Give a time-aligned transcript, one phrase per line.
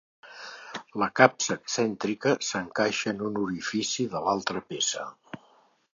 [1.01, 5.07] La capsa excèntrica s'encaixa en un orifici de l'altra peça.